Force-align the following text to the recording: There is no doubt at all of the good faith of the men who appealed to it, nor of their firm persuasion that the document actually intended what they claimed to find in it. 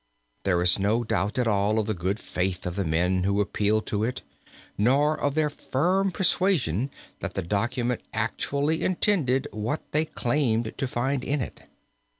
There 0.45 0.63
is 0.63 0.79
no 0.79 1.03
doubt 1.03 1.37
at 1.37 1.47
all 1.47 1.77
of 1.77 1.85
the 1.85 1.93
good 1.93 2.19
faith 2.19 2.65
of 2.65 2.75
the 2.75 2.83
men 2.83 3.21
who 3.23 3.39
appealed 3.39 3.85
to 3.85 4.03
it, 4.03 4.23
nor 4.75 5.15
of 5.15 5.35
their 5.35 5.51
firm 5.51 6.09
persuasion 6.09 6.89
that 7.19 7.35
the 7.35 7.43
document 7.43 8.01
actually 8.11 8.81
intended 8.83 9.47
what 9.51 9.83
they 9.91 10.05
claimed 10.05 10.73
to 10.79 10.87
find 10.87 11.23
in 11.23 11.39
it. 11.39 11.61